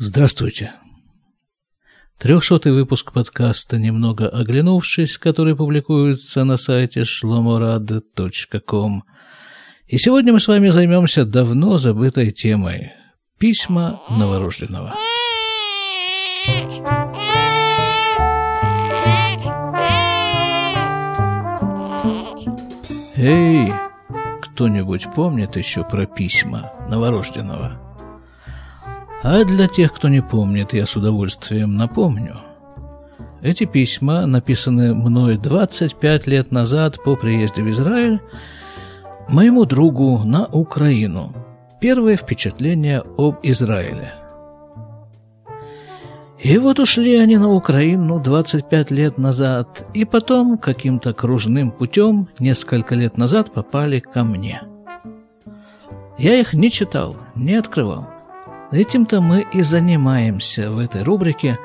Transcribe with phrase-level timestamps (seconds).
[0.00, 0.74] Здравствуйте.
[2.18, 9.02] Трехсотый выпуск подкаста «Немного оглянувшись», который публикуется на сайте shlomorad.com.
[9.88, 12.92] И сегодня мы с вами займемся давно забытой темой–
[13.38, 14.94] письма новорожденного.
[23.16, 23.72] Эй,
[24.42, 27.87] кто-нибудь помнит еще про письма новорожденного?
[29.22, 32.36] А для тех, кто не помнит, я с удовольствием напомню.
[33.42, 38.20] Эти письма написаны мной 25 лет назад по приезде в Израиль
[39.28, 41.32] моему другу на Украину.
[41.80, 44.14] Первое впечатление об Израиле.
[46.38, 52.94] И вот ушли они на Украину 25 лет назад, и потом каким-то кружным путем несколько
[52.94, 54.62] лет назад попали ко мне.
[56.16, 58.17] Я их не читал, не открывал.
[58.70, 61.58] Этим-то мы и занимаемся в этой рубрике.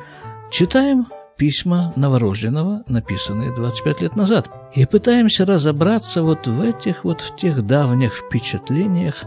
[0.49, 1.05] Читаем
[1.35, 7.65] письма новорожденного, написанные 25 лет назад, и пытаемся разобраться вот в этих вот, в тех
[7.67, 9.23] давних впечатлениях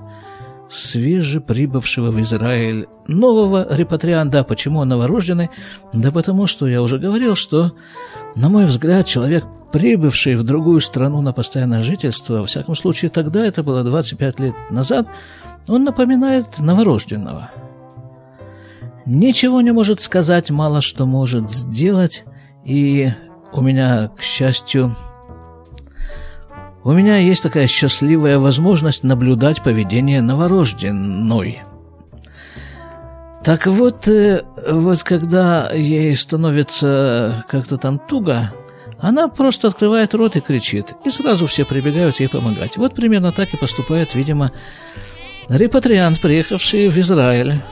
[0.70, 4.42] свежеприбывшего в Израиль нового репатрианта.
[4.42, 5.50] Почему он новорожденный?
[5.92, 7.72] Да потому что я уже говорил, что,
[8.34, 13.44] на мой взгляд, человек, прибывший в другую страну на постоянное жительство, во всяком случае тогда,
[13.44, 15.08] это было 25 лет назад,
[15.68, 17.50] он напоминает новорожденного–
[19.06, 22.24] ничего не может сказать, мало что может сделать.
[22.64, 23.10] И
[23.52, 24.96] у меня, к счастью,
[26.84, 31.62] у меня есть такая счастливая возможность наблюдать поведение новорожденной.
[33.44, 38.52] Так вот, э, вот когда ей становится как-то там туго,
[38.98, 42.76] она просто открывает рот и кричит, и сразу все прибегают ей помогать.
[42.76, 44.50] Вот примерно так и поступает, видимо,
[45.48, 47.62] репатриант, приехавший в Израиль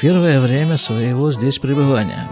[0.00, 2.28] первое время своего здесь пребывания.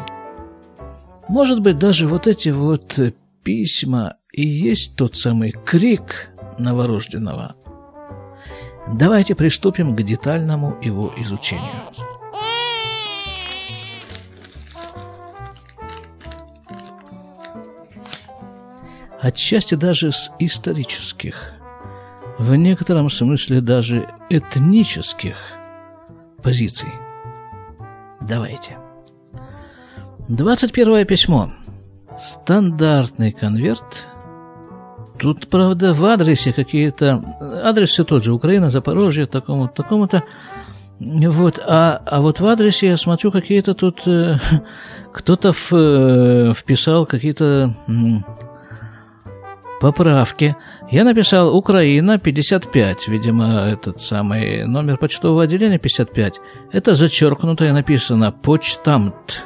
[1.28, 2.98] Может быть, даже вот эти вот
[3.44, 7.56] письма и есть тот самый крик новорожденного.
[8.90, 11.66] Давайте приступим к детальному его изучению.
[19.20, 21.52] Отчасти даже с исторических,
[22.38, 25.36] в некотором смысле даже этнических
[26.42, 26.88] позиций–
[28.28, 28.76] Давайте.
[30.28, 31.50] 21 письмо.
[32.18, 34.08] Стандартный конверт.
[35.18, 37.22] Тут, правда, в адресе какие-то...
[37.64, 38.32] Адрес все тот же.
[38.32, 40.24] Украина, Запорожье, такому-то, такому-то.
[41.00, 44.06] Вот, а, а вот в адресе я смотрю, какие-то тут...
[44.06, 44.38] Э,
[45.12, 47.92] кто-то в, э, вписал какие-то э,
[49.80, 50.56] поправки.
[50.90, 56.40] Я написал «Украина 55», видимо, этот самый номер почтового отделения 55.
[56.72, 59.44] Это зачеркнуто и написано «Почтамт».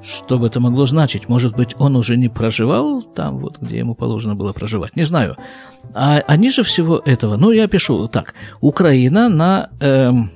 [0.00, 1.28] Что бы это могло значить?
[1.28, 4.94] Может быть, он уже не проживал там, вот где ему положено было проживать?
[4.94, 5.36] Не знаю.
[5.92, 10.30] А, а ниже всего этого, ну, я пишу так, Украина на, эм,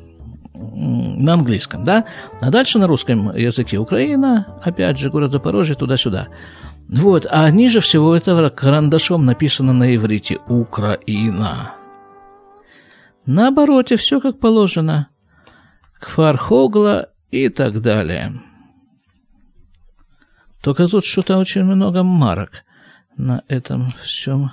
[0.52, 2.06] на английском, да?
[2.40, 6.26] А дальше на русском языке Украина, опять же, город Запорожье, туда-сюда.
[6.88, 11.74] Вот, а ниже всего этого карандашом написано на иврите «Украина».
[13.26, 15.08] На обороте все как положено.
[15.98, 18.32] Кфархогла и так далее.
[20.62, 22.64] Только тут что-то очень много марок
[23.16, 24.50] на этом всем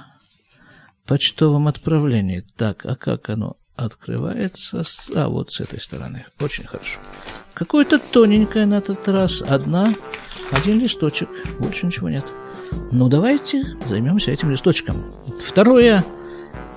[1.06, 2.46] почтовом отправлении.
[2.58, 4.84] Так, а как оно открывается?
[5.16, 6.26] А, вот с этой стороны.
[6.40, 7.00] Очень хорошо.
[7.54, 9.42] Какое-то тоненькое на этот раз.
[9.42, 9.94] Одна
[10.52, 12.26] один листочек, больше ничего нет.
[12.92, 15.14] Ну, давайте займемся этим листочком.
[15.44, 16.04] Второе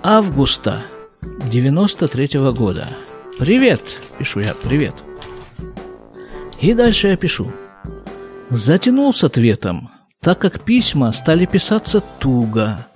[0.03, 0.85] августа
[1.51, 2.87] 93 -го года.
[3.39, 3.81] Привет,
[4.19, 4.95] пишу я, привет.
[6.61, 7.53] И дальше я пишу.
[8.51, 12.87] Затянул с ответом, так как письма стали писаться туго.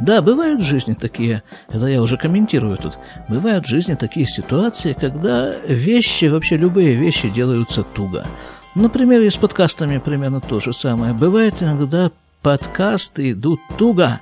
[0.00, 4.96] Да, бывают в жизни такие, это я уже комментирую тут, бывают в жизни такие ситуации,
[4.98, 8.26] когда вещи, вообще любые вещи делаются туго.
[8.74, 11.12] Например, и с подкастами примерно то же самое.
[11.12, 12.10] Бывает иногда
[12.40, 14.20] подкасты идут туго.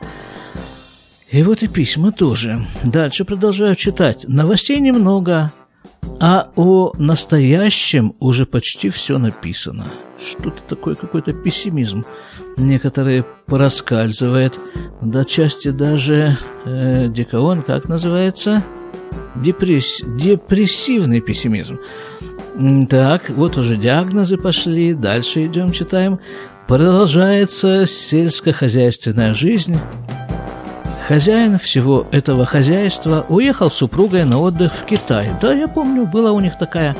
[1.31, 2.67] И вот и письма тоже.
[2.83, 4.25] Дальше продолжаю читать.
[4.27, 5.53] Новостей немного,
[6.19, 9.87] а о настоящем уже почти все написано.
[10.21, 12.05] Что-то такое, какой-то пессимизм.
[12.57, 14.59] Некоторые проскальзывает.
[15.01, 18.65] До части даже э, дикаон, как называется?
[19.37, 20.03] Депресс...
[20.05, 21.79] Депрессивный пессимизм.
[22.91, 26.19] Так, вот уже диагнозы пошли, дальше идем, читаем.
[26.67, 29.79] Продолжается сельскохозяйственная жизнь.
[31.07, 35.33] Хозяин всего этого хозяйства уехал с супругой на отдых в Китай.
[35.41, 36.97] Да, я помню, была у них такая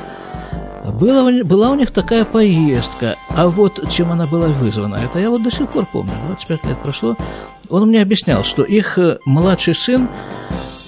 [0.91, 5.43] Было, была у них такая поездка, а вот чем она была вызвана, это я вот
[5.43, 7.15] до сих пор помню, 25 лет прошло,
[7.69, 10.09] он мне объяснял, что их э, младший сын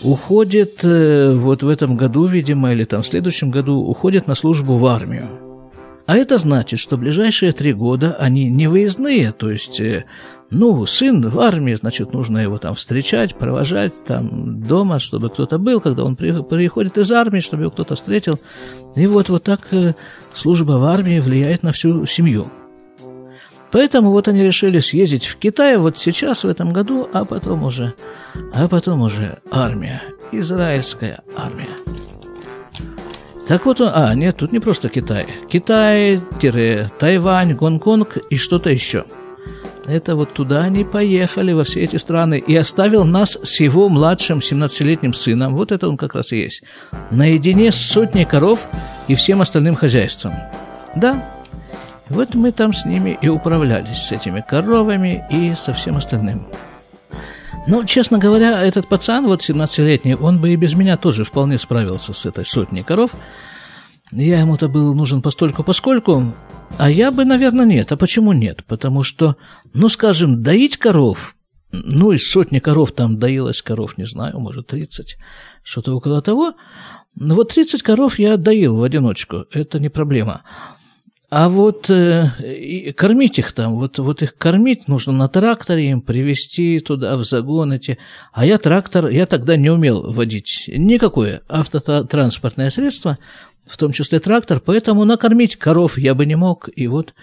[0.04, 4.78] уходит э, вот в этом году, видимо, или там в следующем году, уходит на службу
[4.78, 5.41] в армию.
[6.12, 10.04] А это значит, что ближайшие три года они не выездные, то есть, э,
[10.50, 15.80] ну, сын в армии, значит, нужно его там встречать, провожать там дома, чтобы кто-то был,
[15.80, 18.42] когда он приходит из армии, чтобы его кто-то встретил.
[18.98, 19.94] И вот, вот так э,
[20.34, 22.48] служба в армии влияет на всю семью.
[23.72, 27.94] Поэтому вот они решили съездить в Китай вот сейчас, в этом году, а потом уже,
[28.54, 30.04] а потом уже армия,
[30.34, 31.70] израильская армия.
[33.48, 35.26] Так вот, а, нет, тут не просто Китай.
[35.50, 36.22] Китай,
[37.00, 39.06] Тайвань, Гонконг и что-то еще.
[39.86, 44.38] Это вот туда они поехали, во все эти страны, и оставил нас с его младшим
[44.38, 46.62] 17-летним сыном, вот это он как раз и есть,
[47.10, 48.68] наедине с сотней коров
[49.08, 50.34] и всем остальным хозяйством.
[50.96, 51.26] Да,
[52.10, 56.46] вот мы там с ними и управлялись, с этими коровами и со всем остальным.
[57.68, 62.14] Но, честно говоря, этот пацан, вот 17-летний, он бы и без меня тоже вполне справился
[62.14, 63.12] с этой сотней коров.
[64.12, 66.34] Я ему-то был нужен постольку поскольку,
[66.78, 67.92] а я бы, наверное, нет.
[67.92, 68.64] А почему нет?
[68.66, 69.38] Потому что,
[69.74, 71.36] ну, скажем, доить коров,
[71.72, 75.18] ну, из сотни коров там доилось коров, не знаю, может, 30,
[75.64, 76.56] что-то около того.
[77.16, 80.44] Ну, вот 30 коров я доил в одиночку, это не проблема.
[81.32, 86.82] А вот э, кормить их там, вот, вот их кормить нужно на тракторе, им привезти
[86.82, 87.98] туда в загон эти.
[88.34, 93.18] А я трактор, я тогда не умел водить никакое автотранспортное средство,
[93.66, 96.68] в том числе трактор, поэтому накормить коров я бы не мог.
[96.76, 97.14] И вот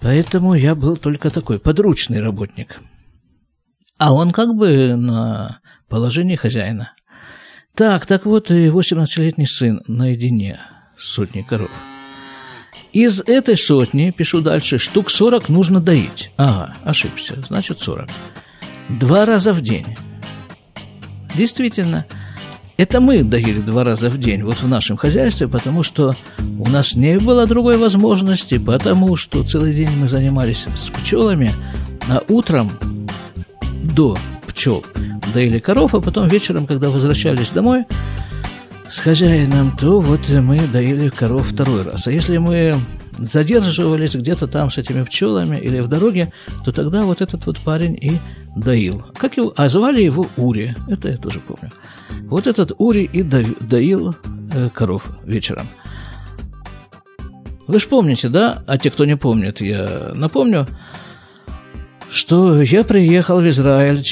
[0.00, 2.80] поэтому я был только такой подручный работник.
[3.98, 5.58] А он как бы на
[5.88, 6.92] положении хозяина.
[7.74, 10.60] Так, так вот и 18-летний сын наедине
[10.96, 11.72] с сотней коров.
[12.94, 16.30] Из этой сотни, пишу дальше, штук 40 нужно доить.
[16.36, 18.08] Ага, ошибся, значит 40.
[18.88, 19.96] Два раза в день.
[21.34, 22.06] Действительно,
[22.76, 26.94] это мы доили два раза в день вот в нашем хозяйстве, потому что у нас
[26.94, 31.50] не было другой возможности, потому что целый день мы занимались с пчелами,
[32.08, 32.70] а утром
[33.82, 34.86] до пчел
[35.32, 37.86] доили коров, а потом вечером, когда возвращались домой,
[38.88, 42.06] с хозяином, то вот мы доили коров второй раз.
[42.06, 42.74] А если мы
[43.18, 46.32] задерживались где-то там с этими пчелами или в дороге,
[46.64, 48.18] то тогда вот этот вот парень и
[48.56, 49.04] доил.
[49.16, 49.52] Как его?
[49.56, 50.74] А звали его Ури.
[50.88, 51.72] Это я тоже помню.
[52.28, 54.14] Вот этот Ури и доил
[54.54, 55.66] э, коров вечером.
[57.66, 58.62] Вы же помните, да?
[58.66, 60.66] А те, кто не помнит, я напомню–
[62.14, 64.04] что я приехал в Израиль,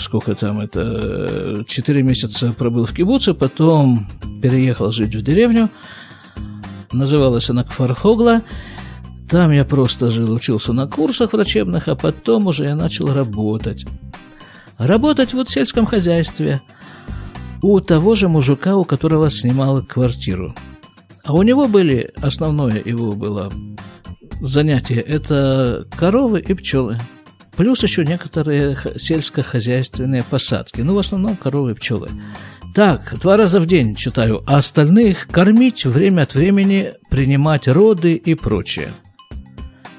[0.00, 4.06] сколько там это, четыре месяца пробыл в кибуце, потом
[4.40, 5.68] переехал жить в деревню,
[6.90, 8.40] называлась она Кфархогла,
[9.28, 13.84] там я просто жил, учился на курсах врачебных, а потом уже я начал работать.
[14.78, 16.62] Работать вот в сельском хозяйстве
[17.60, 20.54] у того же мужика, у которого снимал квартиру.
[21.24, 23.52] А у него были, основное его было
[24.46, 26.98] занятия– это коровы и пчелы.
[27.56, 30.80] Плюс еще некоторые сельскохозяйственные посадки.
[30.80, 32.08] Ну, в основном коровы и пчелы.
[32.74, 38.34] Так, два раза в день читаю, а остальных кормить время от времени, принимать роды и
[38.34, 38.92] прочее.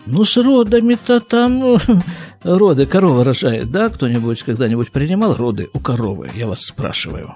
[0.08, 1.78] Ну, с родами-то там ну,
[2.44, 3.90] роды корова рожает, да?
[3.90, 6.30] Кто-нибудь когда-нибудь принимал роды у коровы?
[6.36, 7.34] Я вас спрашиваю.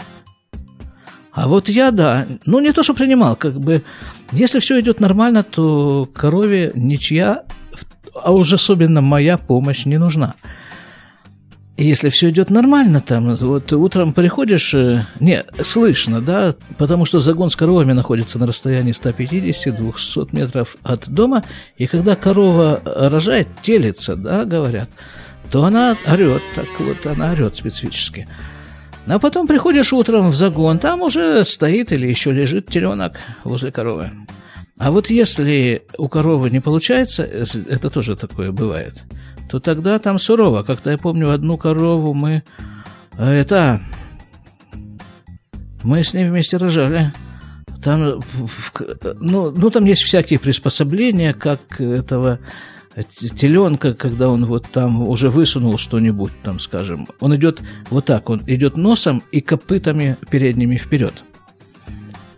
[1.31, 3.83] А вот я, да, ну не то, что принимал, как бы,
[4.31, 7.43] если все идет нормально, то корове ничья,
[8.13, 10.35] а уж особенно моя помощь не нужна.
[11.79, 17.51] Если все идет нормально, там, вот утром приходишь, э, не, слышно, да, потому что загон
[17.51, 21.43] с коровами находится на расстоянии 150-200 метров от дома,
[21.77, 24.89] и когда корова рожает, телится, да, говорят,
[25.51, 28.27] то она орет, так вот, она орет специфически.
[29.07, 34.11] А потом приходишь утром в загон, там уже стоит или еще лежит теленок возле коровы.
[34.77, 39.05] А вот если у коровы не получается, это тоже такое бывает,
[39.49, 40.63] то тогда там сурово.
[40.63, 42.43] Как-то я помню, одну корову мы...
[43.17, 43.81] Э, это...
[45.83, 47.13] Мы с ней вместе рожали.
[47.83, 48.19] Там,
[49.19, 52.39] ну, ну, там есть всякие приспособления, как этого
[53.03, 58.41] теленка, когда он вот там уже высунул что-нибудь, там, скажем, он идет вот так, он
[58.47, 61.13] идет носом и копытами передними вперед.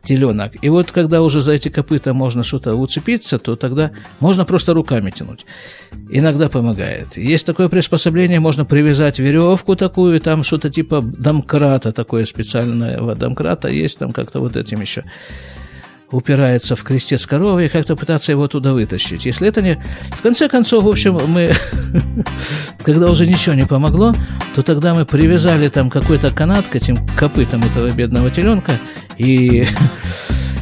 [0.03, 0.53] Теленок.
[0.61, 5.11] И вот когда уже за эти копыта можно что-то уцепиться, то тогда можно просто руками
[5.11, 5.45] тянуть.
[6.09, 7.17] Иногда помогает.
[7.17, 13.99] Есть такое приспособление, можно привязать веревку такую, там что-то типа домкрата, такое специальное домкрата есть
[13.99, 15.03] там как-то вот этим еще
[16.11, 19.25] упирается в крестец коровы и как-то пытаться его туда вытащить.
[19.25, 19.81] Если это не...
[20.11, 21.53] В конце концов, в общем, мы,
[22.83, 24.13] когда уже ничего не помогло,
[24.55, 28.73] то тогда мы привязали там какой-то канат к этим копытам этого бедного теленка
[29.17, 29.65] и...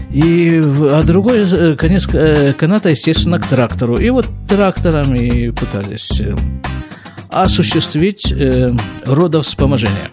[0.10, 3.98] И, а другой э, конец э, каната, естественно, к трактору.
[3.98, 6.34] И вот трактором и пытались э,
[7.30, 8.72] осуществить э,
[9.06, 10.10] родовспоможение.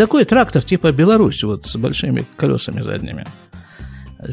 [0.00, 3.26] Такой трактор типа Беларусь, вот с большими колесами задними.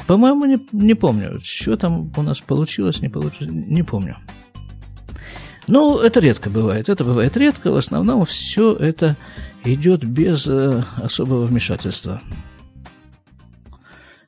[0.07, 4.15] По-моему, не, не помню, что там у нас получилось, не получилось, не помню.
[5.67, 9.17] Ну, это редко бывает, это бывает редко, в основном все это
[9.65, 12.21] идет без э, особого вмешательства.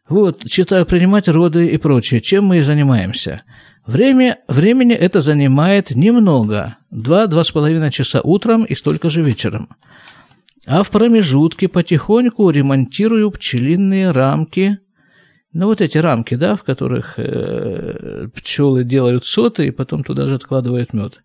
[0.10, 2.20] Вот, читаю принимать роды и прочее.
[2.20, 3.44] Чем мы и занимаемся?
[3.86, 6.76] Время, времени это занимает немного.
[6.92, 9.70] Два-два с половиной часа утром и столько же вечером–
[10.70, 14.78] а в промежутке потихоньку ремонтирую пчелиные рамки.
[15.52, 20.36] Ну, вот эти рамки, да, в которых э, пчелы делают соты и потом туда же
[20.36, 21.24] откладывают мед.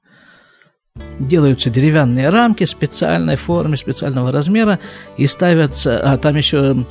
[1.20, 4.78] Делаются деревянные рамки специальной формы, специального размера
[5.18, 6.86] и ставятся, а там еще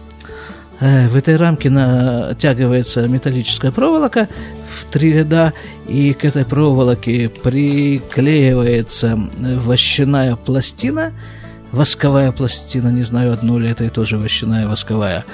[0.79, 4.29] э, в этой рамке натягивается металлическая проволока
[4.67, 5.53] в три ряда,
[5.88, 11.13] и к этой проволоке приклеивается вощаная пластина–
[11.74, 15.25] восковая пластина, не знаю, одно ли это и тоже вощаная восковая.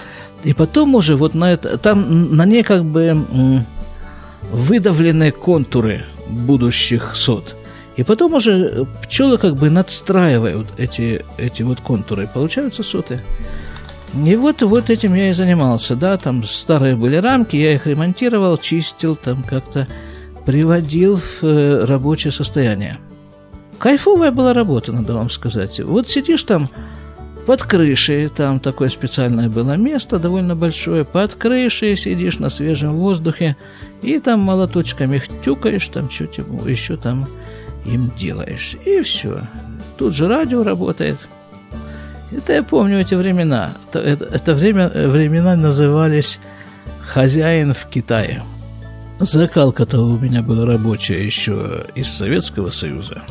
[0.43, 3.25] И потом уже вот на это, там на ней как бы
[4.51, 7.55] выдавлены контуры будущих сот.
[7.98, 13.22] И потом уже пчелы как бы надстраивают эти, эти вот контуры, получаются соты.
[14.25, 18.58] И вот, вот этим я и занимался, да, там старые были рамки, я их ремонтировал,
[18.58, 19.88] чистил, там как-то
[20.46, 22.98] приводил в э, рабочее состояние.
[23.79, 25.79] Кайфовая была работа, надо вам сказать.
[25.79, 26.67] Вот сидишь там
[27.45, 33.55] под крышей, там такое специальное было место, довольно большое, под крышей сидишь на свежем воздухе,
[34.01, 37.27] и там молоточками их тюкаешь, там что-то еще там
[37.86, 38.75] им делаешь.
[38.86, 39.41] И все.
[39.98, 41.27] Тут же радио работает.
[42.31, 43.71] Это я помню эти времена.
[43.89, 46.39] Это, это, это время, времена назывались
[47.01, 48.43] «Хозяин в Китае».
[49.19, 53.24] Закалка-то у меня была рабочая еще из Советского Союза.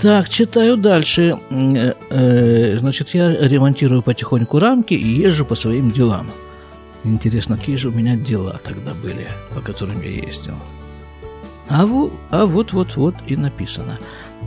[0.00, 1.38] Так, читаю дальше.
[1.50, 6.30] Э, э, значит, я ремонтирую потихоньку рамки и езжу по своим делам.
[7.04, 10.54] Интересно, какие же у меня дела тогда были, по которым я ездил.
[11.68, 13.98] А, во, а вот, вот, вот и написано.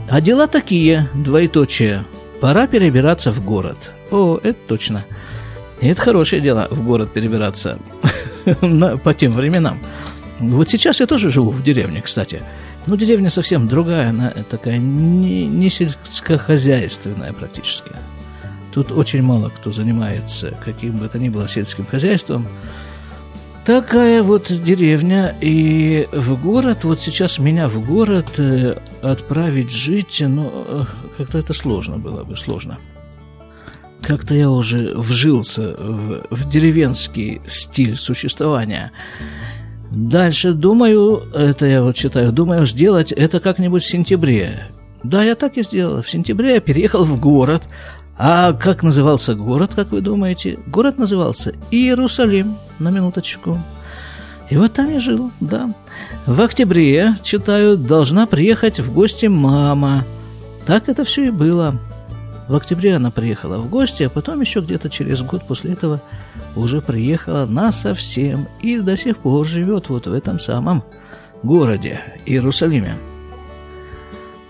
[0.08, 2.04] А дела такие, двоеточие.
[2.40, 3.92] Пора перебираться в город.
[4.10, 5.04] О, это точно.
[5.80, 7.78] это хорошее дело в город перебираться
[9.04, 9.80] по тем временам.
[10.40, 12.42] Вот сейчас я тоже живу в деревне, кстати.
[12.86, 17.92] Ну, деревня совсем другая, она такая не, не сельскохозяйственная практически.
[18.72, 22.48] Тут очень мало кто занимается каким бы то ни было сельским хозяйством.
[23.64, 30.50] Такая вот деревня, и в город, вот сейчас меня в город э, отправить жить, ну,
[30.52, 30.84] э,
[31.16, 32.78] как-то это сложно было бы, сложно.
[34.02, 38.90] Как-то я уже вжился в, в деревенский стиль существования.
[39.94, 44.68] Дальше, думаю, это я вот читаю, думаю сделать это как-нибудь в сентябре.
[45.02, 46.00] Да, я так и сделал.
[46.00, 47.64] В сентябре я переехал в город.
[48.16, 50.58] А как назывался город, как вы думаете?
[50.66, 53.58] Город назывался Иерусалим, на минуточку.
[54.48, 55.74] И вот там я жил, да.
[56.26, 60.04] В октябре, читаю, должна приехать в гости мама.
[60.66, 61.78] Так это все и было.
[62.48, 66.00] В октябре она приехала в гости, а потом еще где-то через год после этого
[66.56, 70.82] уже приехала на совсем и до сих пор живет вот в этом самом
[71.42, 72.96] городе Иерусалиме.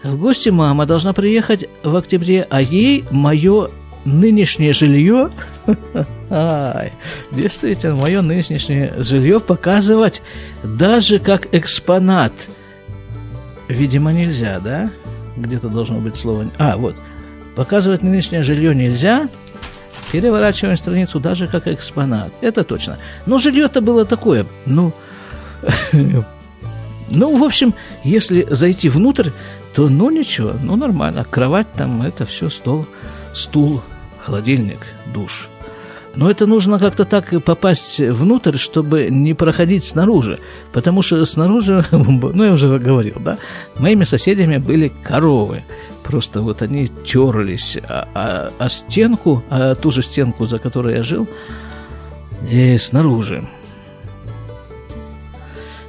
[0.03, 3.71] В гости мама должна приехать в октябре, а ей мое
[4.05, 5.31] нынешнее жилье,
[7.31, 10.23] действительно, мое нынешнее жилье показывать
[10.65, 12.33] даже как экспонат.
[13.69, 14.91] Видимо, нельзя, да?
[15.37, 16.51] Где-то должно быть слово...
[16.59, 16.97] А, вот–
[17.55, 19.29] Показывать нынешнее жилье нельзя,
[20.11, 22.31] переворачиваем страницу даже как экспонат.
[22.41, 22.99] Это точно.
[23.27, 24.93] Но жилье-то было такое, ну...
[27.11, 29.31] ну, в общем, если зайти внутрь,
[29.75, 31.25] то ну ничего, ну нормально.
[31.29, 32.87] Кровать там, это все стол,
[33.35, 33.83] стул,
[34.25, 34.81] холодильник,
[35.13, 35.49] душ.
[36.15, 40.41] Но это нужно как-то так попасть внутрь, чтобы не проходить снаружи.
[40.73, 43.39] Потому что снаружи, ну я уже говорил, да,
[43.77, 45.65] моими соседями были коровы.
[46.05, 51.03] Просто вот они терлись о, о, о стенку, о ту же стенку, за которой я
[51.03, 51.29] жил,
[52.51, 53.49] и снаружи.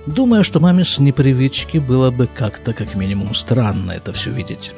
[0.05, 4.73] Думаю, что маме с непривычки было бы как-то, как минимум, странно это все видеть.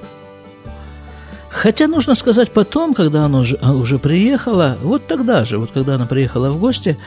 [1.50, 6.06] Хотя нужно сказать потом, когда она уже, уже приехала, вот тогда же, вот когда она
[6.06, 6.98] приехала в гости,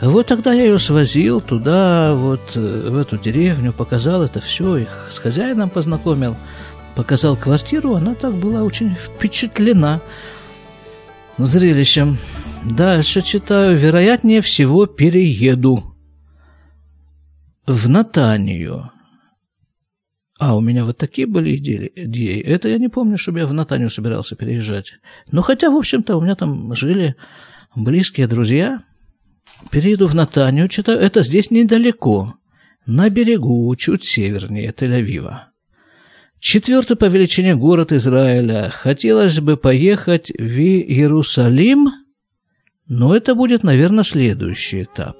[0.00, 5.06] вот тогда я ее свозил туда, вот э, в эту деревню, показал это все, их
[5.08, 6.36] с хозяином познакомил,
[6.96, 10.00] показал квартиру, она так была очень впечатлена
[11.38, 12.16] зрелищем.
[12.64, 15.84] Дальше читаю, вероятнее всего перееду
[17.66, 18.90] в Натанию.
[20.38, 22.40] А, у меня вот такие были идеи.
[22.40, 24.92] Это я не помню, чтобы я в Натанию собирался переезжать.
[25.30, 27.14] Но хотя, в общем-то, у меня там жили
[27.74, 28.82] близкие друзья.
[29.70, 30.98] Перееду в Натанию, читаю.
[30.98, 32.34] Это здесь недалеко.
[32.84, 35.55] На берегу, чуть севернее Тель-Авива.
[36.48, 38.70] Четвертый по величине город Израиля.
[38.72, 41.88] Хотелось бы поехать в Иерусалим,
[42.86, 45.16] но это будет, наверное, следующий этап.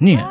[0.00, 0.24] Нет,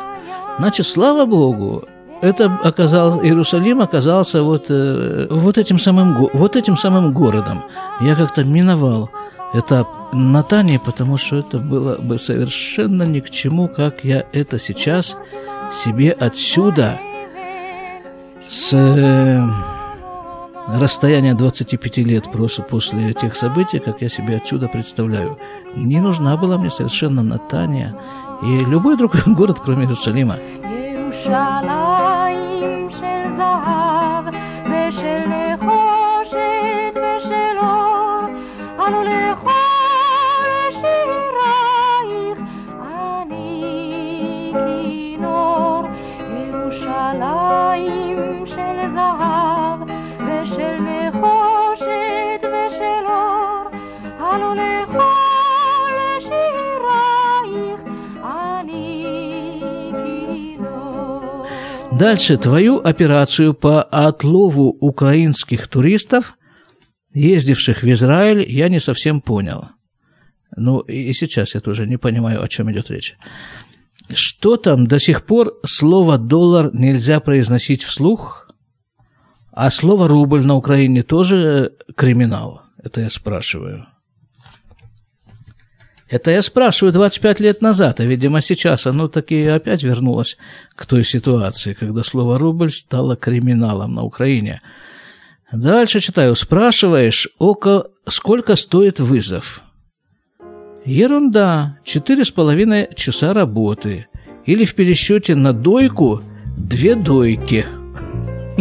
[0.58, 1.88] значит, слава Богу,
[2.20, 7.62] это оказал, Иерусалим оказался вот, э, вот, этим самым, вот этим самым городом.
[8.02, 9.08] Я как-то миновал
[9.54, 15.16] этап Натании, потому что это было бы совершенно ни к чему, как я это сейчас
[15.72, 17.00] себе отсюда
[18.46, 19.40] с э,
[20.78, 25.38] расстояния 25 лет просто после этих событий, как я себе отсюда представляю.
[25.74, 27.94] Не нужна была мне совершенно Натания
[28.42, 30.36] и любой другой город, кроме Иерусалима.
[62.00, 66.38] Дальше твою операцию по отлову украинских туристов,
[67.12, 69.68] ездивших в Израиль, я не совсем понял.
[70.56, 73.16] Ну, и сейчас я тоже не понимаю, о чем идет речь.
[74.14, 78.50] Что там до сих пор слово «доллар» нельзя произносить вслух,
[79.52, 82.62] а слово «рубль» на Украине тоже криминал?
[82.82, 83.86] Это я спрашиваю.
[86.10, 90.36] Это я спрашиваю 25 лет назад, а, видимо, сейчас оно таки опять вернулось
[90.74, 94.60] к той ситуации, когда слово «рубль» стало криминалом на Украине.
[95.52, 96.34] Дальше читаю.
[96.34, 99.62] Спрашиваешь, около сколько стоит вызов?
[100.84, 101.78] Ерунда.
[101.84, 104.06] Четыре с половиной часа работы.
[104.46, 106.22] Или в пересчете на дойку
[106.56, 107.66] две дойки–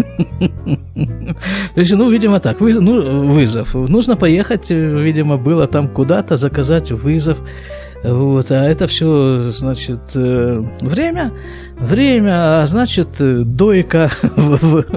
[1.76, 3.74] То есть, ну, видимо, так, вы, ну, вызов.
[3.74, 7.40] Нужно поехать, видимо, было там куда-то, заказать вызов.
[8.04, 11.34] Вот, а это все, значит, э, время,
[11.78, 14.10] время, а значит, дойка,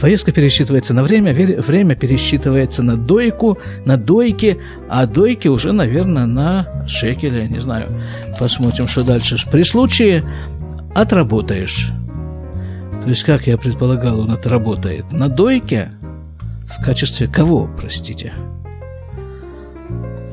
[0.00, 6.86] поездка пересчитывается на время, время пересчитывается на дойку, на дойки, а дойки уже, наверное, на
[6.86, 7.88] шекели, не знаю.
[8.38, 9.36] Посмотрим, что дальше.
[9.50, 10.24] При случае
[10.94, 11.90] отработаешь.
[13.02, 15.90] То есть, как я предполагал, он отработает на дойке
[16.66, 18.32] в качестве кого, простите?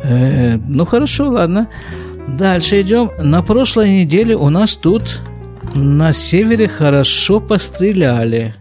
[0.03, 1.69] Э, ну, хорошо, ладно.
[2.27, 3.09] Дальше идем.
[3.19, 5.21] На прошлой неделе у нас тут
[5.75, 8.55] на севере хорошо постреляли.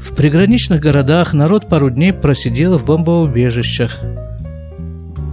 [0.00, 3.98] В приграничных городах народ пару дней просидел в бомбоубежищах.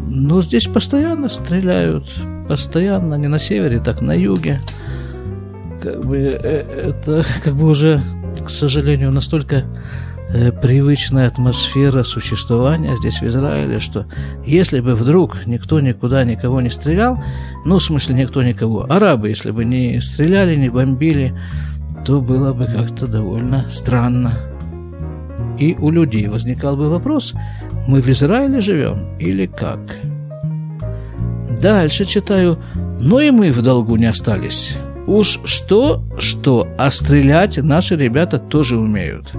[0.08, 2.10] Ну, здесь постоянно стреляют.
[2.48, 4.60] Постоянно, не на севере, так на юге
[5.86, 8.02] как бы э, это как бы уже,
[8.44, 9.66] к сожалению, настолько
[10.30, 14.08] э, привычная атмосфера существования здесь в Израиле, что
[14.46, 17.24] если бы вдруг никто никуда никого не стрелял,
[17.66, 21.36] ну, в смысле, никто никого, арабы, если бы не стреляли, не бомбили,
[22.04, 24.40] то было бы как-то довольно странно.
[25.60, 27.34] И у людей возникал бы вопрос,
[27.88, 29.80] мы в Израиле живем или как?
[31.62, 32.58] Дальше читаю,
[33.00, 34.78] но и мы в долгу не остались.
[35.08, 39.34] Уж что, что, а стрелять наши ребята тоже умеют.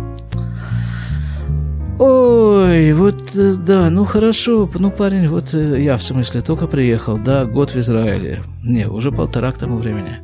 [1.98, 7.16] Ой, вот, э, да, ну хорошо, ну парень, вот э, я в смысле только приехал,
[7.16, 8.42] да, год в Израиле.
[8.62, 10.18] Не, уже полтора к тому времени.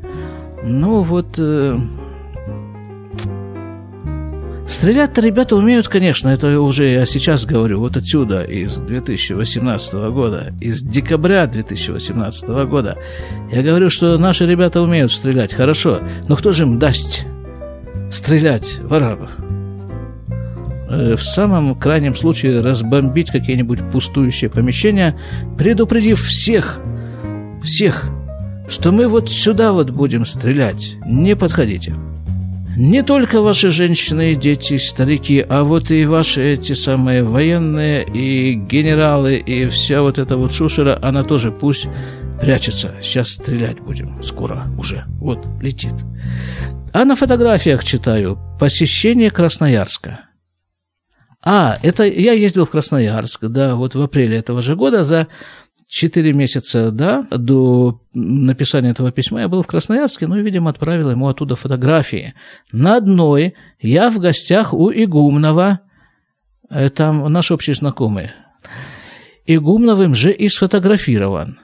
[0.62, 1.78] Ну вот, э,
[4.72, 10.80] Стрелять-то ребята умеют, конечно, это уже я сейчас говорю, вот отсюда, из 2018 года, из
[10.80, 12.96] декабря 2018 года.
[13.52, 17.26] Я говорю, что наши ребята умеют стрелять, хорошо, но кто же им даст
[18.11, 19.28] стрелять в арабов?
[20.88, 25.18] э, в самом крайнем случае разбомбить какие-нибудь пустующие помещения,
[25.58, 26.80] предупредив всех,
[27.62, 28.06] всех,
[28.68, 31.94] что мы вот сюда вот будем стрелять, не подходите.
[32.76, 38.54] Не только ваши женщины и дети, старики, а вот и ваши эти самые военные и
[38.54, 41.87] генералы, и вся вот эта вот шушера, она тоже пусть
[42.40, 42.94] прячется.
[43.02, 44.22] Сейчас стрелять будем.
[44.22, 45.04] Скоро уже.
[45.18, 45.92] Вот, летит.
[46.94, 50.20] А на фотографиях читаю посещение Красноярска.
[51.44, 55.26] А, это я ездил в Красноярск, да, вот в апреле этого же года за
[55.92, 61.11] Четыре месяца, да, до написания этого письма я был в Красноярске, ну и, видимо, отправил
[61.11, 62.33] ему оттуда фотографии.
[62.72, 65.81] На одной я в гостях у Игумнова,
[66.94, 68.31] там наш общий знакомый.
[69.44, 71.59] Игумновым же и сфотографирован.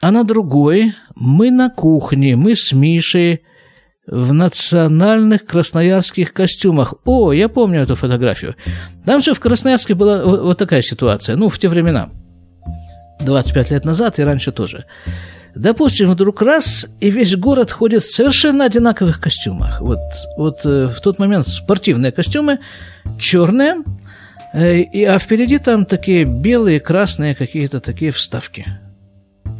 [0.00, 3.40] А на другой мы на кухне, мы с Мишей
[4.06, 6.94] в национальных красноярских костюмах.
[7.04, 8.54] О, я помню эту фотографию.
[9.04, 12.10] Там же в Красноярске была вот такая ситуация, ну, в те времена–
[13.20, 14.84] 25 лет назад и раньше тоже.
[15.54, 19.80] Допустим, вдруг раз, и весь город ходит в совершенно одинаковых костюмах.
[19.80, 19.98] Вот,
[20.36, 22.60] вот э, в тот момент спортивные костюмы,
[23.18, 23.76] черные,
[24.52, 28.66] э, и, а впереди там такие белые, красные какие-то такие вставки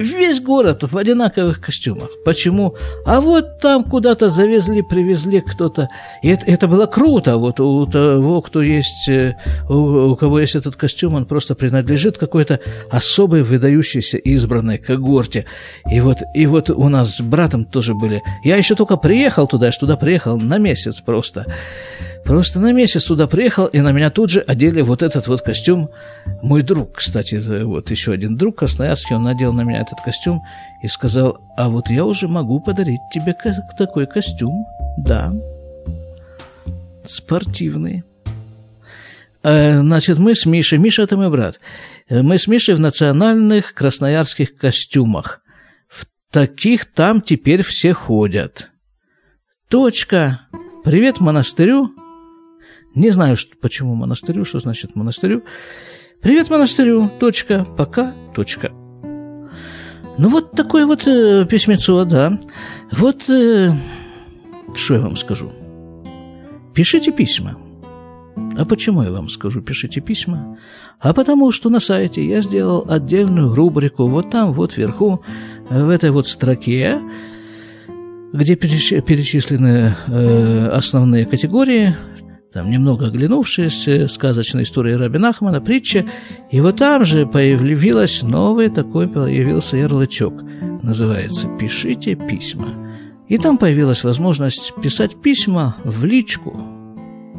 [0.00, 2.08] весь город в одинаковых костюмах.
[2.24, 2.74] Почему?
[3.04, 5.88] А вот там куда-то завезли, привезли кто-то.
[6.22, 7.36] И это, это было круто.
[7.36, 9.36] Вот у того, кто есть, э,
[9.68, 12.60] у, у кого есть этот костюм, он просто принадлежит какой-то
[12.90, 15.44] особой, выдающейся избранной когорте.
[15.90, 18.22] И вот, и вот у нас с братом тоже были.
[18.42, 21.46] Я еще только приехал туда, я туда приехал на месяц просто.
[22.24, 25.90] Просто на месяц туда приехал, и на меня тут же одели вот этот вот костюм.
[26.42, 30.42] Мой друг, кстати, вот еще один друг красноярский, он надел на меня этот костюм
[30.82, 33.34] и сказал, а вот я уже могу подарить тебе
[33.76, 34.64] такой костюм.
[34.98, 35.32] Да,
[37.04, 38.04] спортивный.
[39.42, 41.58] Э, значит, мы с Мишей, Миша это мой брат,
[42.08, 45.40] э, мы с Мишей в национальных красноярских костюмах.
[45.88, 48.70] В таких там теперь все ходят.
[49.68, 50.42] Точка.
[50.84, 51.90] Привет монастырю.
[52.94, 55.44] Не знаю, что, почему монастырю, что значит монастырю.
[56.20, 57.10] Привет монастырю.
[57.20, 57.64] Точка.
[57.76, 58.12] Пока.
[58.34, 58.72] Точка.
[60.18, 62.38] Ну, вот такое вот э, письмецо, да.
[62.92, 63.72] Вот, э,
[64.74, 65.52] что я вам скажу.
[66.74, 67.56] Пишите письма.
[68.56, 70.58] А почему я вам скажу, пишите письма?
[70.98, 75.22] А потому что на сайте я сделал отдельную рубрику, вот там, вот вверху,
[75.68, 77.00] в этой вот строке,
[78.32, 81.96] где перечислены э, основные категории,
[82.52, 86.04] там немного оглянувшись, сказочная история Раби Ахмана, притча,
[86.50, 90.42] и вот там же появилась новый такой, появился ярлычок,
[90.82, 92.74] называется «Пишите письма».
[93.28, 96.60] И там появилась возможность писать письма в личку,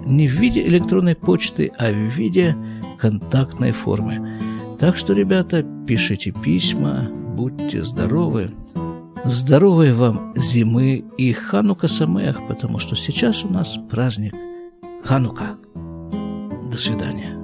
[0.05, 2.55] не в виде электронной почты, а в виде
[2.97, 4.39] контактной формы.
[4.79, 8.51] Так что, ребята, пишите письма, будьте здоровы.
[9.25, 14.33] Здоровой вам зимы и Ханука Самех, потому что сейчас у нас праздник
[15.03, 15.57] Ханука.
[16.71, 17.40] До свидания.